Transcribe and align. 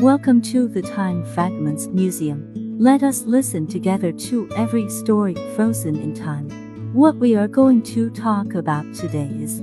Welcome 0.00 0.40
to 0.44 0.66
the 0.66 0.80
Time 0.80 1.26
Fragments 1.34 1.86
Museum. 1.88 2.50
Let 2.78 3.02
us 3.02 3.24
listen 3.24 3.66
together 3.66 4.12
to 4.12 4.48
every 4.56 4.88
story 4.88 5.34
frozen 5.54 5.94
in 5.94 6.14
time. 6.14 6.48
What 6.94 7.16
we 7.16 7.36
are 7.36 7.46
going 7.46 7.82
to 7.82 8.08
talk 8.08 8.54
about 8.54 8.94
today 8.94 9.30
is 9.34 9.60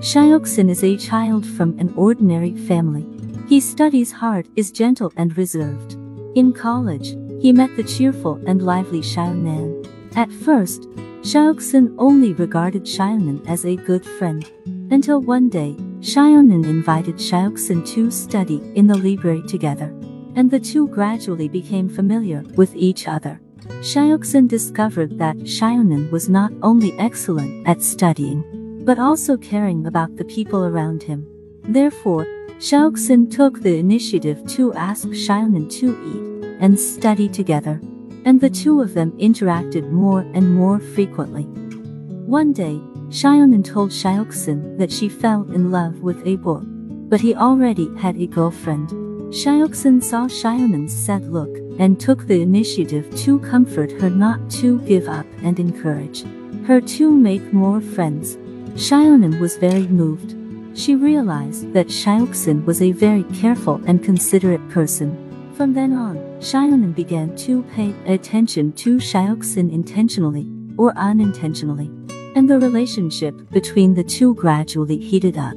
Shayoksin 0.00 0.70
is 0.70 0.82
a 0.82 0.96
child 0.96 1.44
from 1.44 1.78
an 1.78 1.92
ordinary 1.94 2.54
family. 2.54 3.04
He 3.50 3.60
studies 3.60 4.12
hard, 4.12 4.48
is 4.56 4.72
gentle 4.72 5.12
and 5.14 5.36
reserved. 5.36 5.92
In 6.34 6.54
college, 6.54 7.08
he 7.42 7.52
met 7.52 7.76
the 7.76 7.84
cheerful 7.84 8.40
and 8.46 8.62
lively 8.62 9.00
Xiaonan. 9.00 9.86
At 10.16 10.32
first, 10.32 10.88
Shayoksin 11.20 11.94
only 11.98 12.32
regarded 12.32 12.84
Xiaonan 12.84 13.46
as 13.46 13.66
a 13.66 13.76
good 13.76 14.06
friend. 14.06 14.50
Until 14.90 15.20
one 15.20 15.50
day, 15.50 15.76
Xiaonan 16.00 16.64
invited 16.64 17.16
Shayoksin 17.16 17.86
to 17.94 18.10
study 18.10 18.60
in 18.74 18.86
the 18.86 18.96
library 18.96 19.42
together, 19.48 19.94
and 20.34 20.50
the 20.50 20.60
two 20.60 20.88
gradually 20.88 21.48
became 21.48 21.88
familiar 21.88 22.44
with 22.54 22.76
each 22.76 23.08
other. 23.08 23.40
Shayoksin 23.80 24.46
discovered 24.46 25.18
that 25.18 25.36
Xiaonan 25.38 26.10
was 26.10 26.28
not 26.28 26.52
only 26.62 26.92
excellent 26.98 27.66
at 27.66 27.82
studying, 27.82 28.44
but 28.84 28.98
also 28.98 29.36
caring 29.36 29.86
about 29.86 30.16
the 30.16 30.24
people 30.24 30.64
around 30.64 31.02
him. 31.02 31.26
Therefore, 31.64 32.26
Shayoksin 32.58 33.30
took 33.30 33.60
the 33.60 33.76
initiative 33.76 34.46
to 34.48 34.74
ask 34.74 35.08
Xiaonan 35.08 35.70
to 35.80 35.96
eat 36.06 36.56
and 36.60 36.78
study 36.78 37.28
together, 37.28 37.80
and 38.24 38.40
the 38.40 38.50
two 38.50 38.80
of 38.80 38.94
them 38.94 39.12
interacted 39.12 39.90
more 39.90 40.20
and 40.34 40.54
more 40.54 40.78
frequently. 40.78 41.44
One 42.26 42.52
day, 42.52 42.80
Xiaonan 43.08 43.64
told 43.64 43.90
Shayoksin 43.90 44.78
that 44.78 44.90
she 44.90 45.08
fell 45.08 45.44
in 45.52 45.70
love 45.70 46.00
with 46.00 46.26
a 46.26 46.34
boy, 46.36 46.62
but 47.08 47.20
he 47.20 47.36
already 47.36 47.88
had 47.96 48.16
a 48.16 48.26
girlfriend. 48.26 48.88
Shayoksin 49.32 50.02
saw 50.02 50.26
Xiaonan's 50.26 50.92
sad 50.92 51.28
look 51.28 51.56
and 51.78 52.00
took 52.00 52.26
the 52.26 52.42
initiative 52.42 53.14
to 53.18 53.38
comfort 53.38 53.92
her 54.00 54.10
not 54.10 54.50
to 54.58 54.80
give 54.80 55.08
up 55.08 55.26
and 55.42 55.60
encourage 55.60 56.24
her 56.66 56.80
to 56.80 57.10
make 57.12 57.52
more 57.52 57.80
friends. 57.80 58.36
Xiaonan 58.74 59.38
was 59.38 59.56
very 59.56 59.86
moved. 59.86 60.34
She 60.76 60.96
realized 60.96 61.72
that 61.74 61.86
Shayoksin 61.86 62.64
was 62.64 62.82
a 62.82 62.90
very 62.90 63.22
careful 63.40 63.80
and 63.86 64.02
considerate 64.02 64.68
person. 64.68 65.14
From 65.54 65.74
then 65.74 65.92
on, 65.92 66.16
Xiaonan 66.40 66.94
began 66.94 67.36
to 67.36 67.62
pay 67.74 67.94
attention 68.06 68.72
to 68.72 68.96
Shayoksin 68.96 69.72
intentionally 69.72 70.50
or 70.76 70.92
unintentionally 70.98 71.90
and 72.36 72.50
the 72.50 72.60
relationship 72.60 73.34
between 73.50 73.94
the 73.94 74.04
two 74.04 74.34
gradually 74.34 74.98
heated 74.98 75.38
up. 75.38 75.56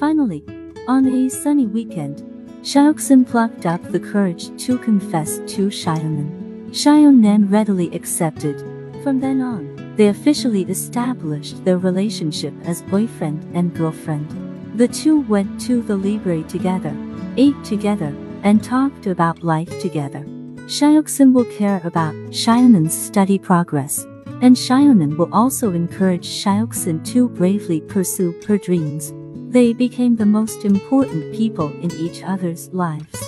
Finally, 0.00 0.42
on 0.88 1.06
a 1.06 1.28
sunny 1.28 1.66
weekend, 1.66 2.22
Shayoksin 2.62 3.28
plucked 3.28 3.66
up 3.66 3.82
the 3.82 4.00
courage 4.00 4.56
to 4.64 4.78
confess 4.78 5.38
to 5.54 5.68
Xiaonan. 5.68 6.70
Xiaonan 6.70 7.52
readily 7.52 7.94
accepted. 7.94 8.58
From 9.02 9.20
then 9.20 9.42
on, 9.42 9.94
they 9.96 10.08
officially 10.08 10.62
established 10.62 11.62
their 11.64 11.76
relationship 11.76 12.54
as 12.64 12.80
boyfriend 12.82 13.44
and 13.54 13.74
girlfriend. 13.74 14.26
The 14.78 14.88
two 14.88 15.20
went 15.20 15.60
to 15.62 15.82
the 15.82 15.96
library 15.96 16.44
together, 16.44 16.96
ate 17.36 17.62
together, 17.64 18.16
and 18.42 18.64
talked 18.64 19.06
about 19.06 19.44
life 19.44 19.78
together. 19.78 20.24
Shayoksin 20.66 21.34
will 21.34 21.44
care 21.44 21.82
about 21.84 22.14
Xiaonan's 22.30 22.96
study 22.96 23.38
progress 23.38 24.06
and 24.42 24.56
Xiaonan 24.56 25.16
will 25.16 25.32
also 25.32 25.70
encourage 25.70 26.26
Shayoksin 26.26 27.04
to 27.12 27.28
bravely 27.28 27.80
pursue 27.80 28.34
her 28.48 28.58
dreams. 28.58 29.14
They 29.52 29.72
became 29.72 30.16
the 30.16 30.26
most 30.26 30.64
important 30.64 31.32
people 31.32 31.70
in 31.80 31.92
each 31.92 32.24
other's 32.24 32.68
lives. 32.70 33.22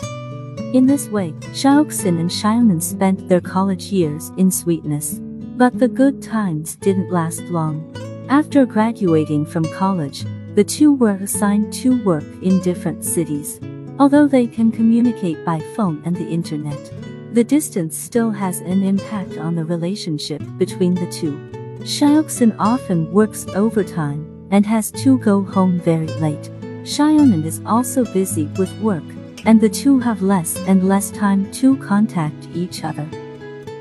In 0.74 0.86
this 0.86 1.08
way, 1.08 1.30
Shayoksin 1.52 2.18
and 2.18 2.28
Xiaonan 2.28 2.82
spent 2.82 3.28
their 3.28 3.40
college 3.40 3.92
years 3.92 4.32
in 4.38 4.50
sweetness. 4.50 5.20
But 5.56 5.78
the 5.78 5.86
good 5.86 6.20
times 6.20 6.74
didn't 6.74 7.12
last 7.12 7.42
long. 7.42 7.94
After 8.28 8.66
graduating 8.66 9.46
from 9.46 9.64
college, 9.66 10.24
the 10.56 10.64
two 10.64 10.94
were 10.94 11.18
assigned 11.22 11.72
to 11.74 12.02
work 12.02 12.24
in 12.42 12.60
different 12.60 13.04
cities. 13.04 13.60
Although 14.00 14.26
they 14.26 14.48
can 14.48 14.72
communicate 14.72 15.44
by 15.44 15.60
phone 15.76 16.02
and 16.04 16.16
the 16.16 16.26
internet, 16.26 16.92
the 17.34 17.42
distance 17.42 17.98
still 17.98 18.30
has 18.30 18.60
an 18.60 18.84
impact 18.84 19.38
on 19.38 19.56
the 19.56 19.64
relationship 19.64 20.40
between 20.56 20.94
the 20.94 21.10
two. 21.10 21.32
Shayoksin 21.80 22.54
often 22.60 23.10
works 23.10 23.44
overtime 23.56 24.48
and 24.52 24.64
has 24.64 24.92
to 25.02 25.18
go 25.18 25.42
home 25.42 25.80
very 25.80 26.06
late. 26.06 26.48
Xiaonan 26.84 27.44
is 27.44 27.60
also 27.66 28.04
busy 28.04 28.46
with 28.56 28.72
work, 28.78 29.02
and 29.46 29.60
the 29.60 29.68
two 29.68 29.98
have 29.98 30.22
less 30.22 30.56
and 30.68 30.88
less 30.88 31.10
time 31.10 31.50
to 31.54 31.76
contact 31.78 32.46
each 32.54 32.84
other. 32.84 33.02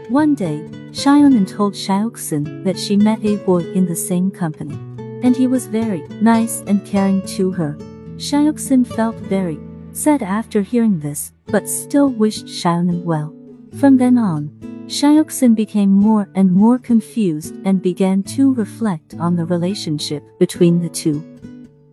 One 0.10 0.34
day, 0.34 0.68
Xiaonan 0.90 1.48
told 1.48 1.76
Shayoksin 1.76 2.64
that 2.64 2.80
she 2.80 2.98
met 2.98 3.24
a 3.24 3.36
boy 3.36 3.62
in 3.74 3.86
the 3.86 3.96
same 3.96 4.32
company, 4.32 4.74
and 5.22 5.36
he 5.36 5.46
was 5.46 5.68
very 5.68 6.08
nice 6.22 6.62
and 6.62 6.84
caring 6.88 7.22
to 7.38 7.52
her. 7.52 7.78
Shayoksin 8.18 8.88
felt 8.88 9.16
very 9.18 9.60
sad 9.92 10.24
after 10.24 10.64
hearing 10.64 11.02
this, 11.02 11.34
but 11.46 11.70
still 11.70 12.10
wished 12.10 12.48
Xiaonan 12.48 13.04
well. 13.04 13.36
From 13.80 13.98
then 13.98 14.18
on, 14.18 14.50
Shayoksin 14.88 15.56
became 15.56 15.90
more 15.90 16.30
and 16.36 16.52
more 16.52 16.78
confused 16.78 17.56
and 17.66 17.82
began 17.82 18.22
to 18.24 18.54
reflect 18.54 19.16
on 19.16 19.36
the 19.36 19.46
relationship 19.46 20.24
between 20.40 20.82
the 20.82 20.90
two. 20.90 21.24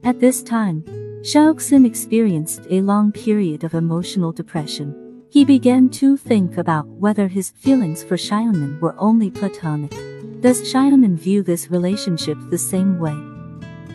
At 0.04 0.20
this 0.20 0.42
time, 0.42 0.82
Shayoksin 1.22 1.86
experienced 1.86 2.66
a 2.70 2.80
long 2.80 3.12
period 3.12 3.64
of 3.64 3.74
emotional 3.74 4.32
depression. 4.32 5.24
He 5.30 5.44
began 5.44 5.88
to 5.90 6.16
think 6.16 6.56
about 6.56 6.86
whether 6.86 7.28
his 7.28 7.50
feelings 7.50 8.02
for 8.02 8.16
Xiaonan 8.16 8.80
were 8.80 8.96
only 8.98 9.30
platonic. 9.30 9.90
Does 10.40 10.62
Xiaonan 10.62 11.16
view 11.16 11.42
this 11.42 11.70
relationship 11.70 12.36
the 12.50 12.58
same 12.58 12.98
way? 12.98 13.16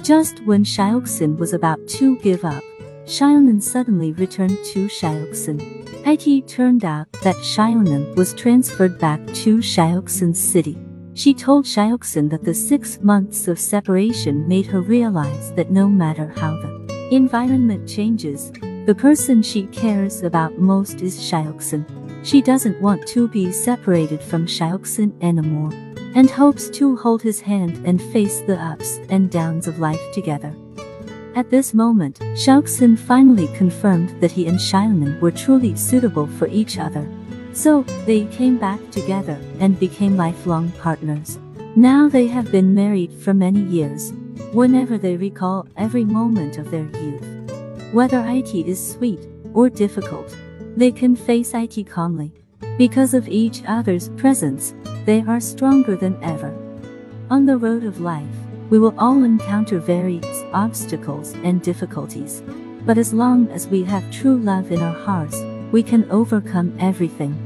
Just 0.03 0.45
when 0.45 0.63
Shayoksin 0.63 1.37
was 1.37 1.53
about 1.53 1.85
to 1.89 2.17
give 2.19 2.45
up, 2.45 2.63
Xiaonan 3.05 3.61
suddenly 3.61 4.13
returned 4.13 4.57
to 4.73 4.87
Shayoksin. 4.87 5.61
It 6.07 6.47
turned 6.47 6.83
out 6.83 7.11
that 7.21 7.35
Xiaonan 7.35 8.15
was 8.15 8.33
transferred 8.33 8.97
back 8.97 9.23
to 9.27 9.57
Shayoksin's 9.57 10.39
city. 10.39 10.75
She 11.13 11.31
told 11.31 11.65
Shayoksin 11.65 12.31
that 12.31 12.43
the 12.43 12.53
six 12.55 12.99
months 13.01 13.47
of 13.47 13.59
separation 13.59 14.47
made 14.47 14.65
her 14.65 14.81
realize 14.81 15.53
that 15.53 15.69
no 15.69 15.87
matter 15.87 16.33
how 16.35 16.55
the 16.57 17.09
environment 17.11 17.87
changes, 17.87 18.51
the 18.87 18.95
person 18.97 19.43
she 19.43 19.67
cares 19.67 20.23
about 20.23 20.57
most 20.57 21.01
is 21.01 21.19
Shayoksin. 21.19 21.85
She 22.25 22.41
doesn't 22.41 22.81
want 22.81 23.05
to 23.09 23.27
be 23.27 23.51
separated 23.51 24.19
from 24.19 24.47
Shayoksin 24.47 25.13
anymore, 25.21 25.69
and 26.15 26.27
hopes 26.27 26.69
to 26.71 26.95
hold 26.95 27.21
his 27.21 27.39
hand 27.39 27.85
and 27.85 28.01
face 28.01 28.41
the 28.41 28.59
ups 28.59 28.99
and 29.09 29.29
downs 29.29 29.67
of 29.67 29.77
life 29.77 30.01
together. 30.11 30.55
At 31.35 31.49
this 31.49 31.73
moment, 31.73 32.19
Shayoksin 32.33 32.97
finally 32.97 33.47
confirmed 33.57 34.21
that 34.21 34.31
he 34.31 34.47
and 34.47 34.57
Xiaonan 34.57 35.19
were 35.19 35.31
truly 35.31 35.75
suitable 35.75 36.27
for 36.27 36.47
each 36.47 36.79
other. 36.79 37.05
So, 37.51 37.83
they 38.05 38.23
came 38.27 38.57
back 38.57 38.79
together 38.89 39.37
and 39.59 39.77
became 39.77 40.15
lifelong 40.15 40.71
partners. 40.79 41.37
Now 41.75 42.07
they 42.07 42.27
have 42.27 42.53
been 42.53 42.73
married 42.73 43.11
for 43.11 43.33
many 43.33 43.59
years. 43.59 44.13
Whenever 44.53 44.97
they 44.97 45.17
recall 45.17 45.67
every 45.75 46.05
moment 46.05 46.57
of 46.57 46.71
their 46.71 46.87
youth, 47.01 47.27
whether 47.91 48.23
it 48.25 48.55
is 48.55 48.91
sweet 48.93 49.27
or 49.53 49.69
difficult, 49.69 50.33
they 50.77 50.91
can 50.91 51.17
face 51.17 51.53
it 51.53 51.87
calmly. 51.89 52.31
Because 52.77 53.13
of 53.13 53.27
each 53.27 53.61
other's 53.67 54.07
presence, 54.15 54.73
they 55.03 55.21
are 55.27 55.41
stronger 55.41 55.97
than 55.97 56.17
ever. 56.23 56.53
On 57.29 57.45
the 57.45 57.57
road 57.57 57.83
of 57.83 57.99
life, 57.99 58.37
we 58.69 58.79
will 58.79 58.95
all 58.97 59.23
encounter 59.23 59.79
various 59.79 60.34
obstacles 60.55 61.33
and 61.43 61.61
difficulties. 61.61 62.41
But 62.85 62.97
as 62.97 63.13
long 63.13 63.49
as 63.49 63.67
we 63.67 63.83
have 63.83 64.09
true 64.11 64.37
love 64.37 64.71
in 64.71 64.81
our 64.81 64.93
hearts, 64.93 65.39
we 65.71 65.83
can 65.83 66.09
overcome 66.09 66.75
everything. 66.79 67.44